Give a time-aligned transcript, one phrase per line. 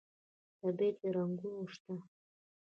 [0.59, 1.93] طبیعي رنګونه شته.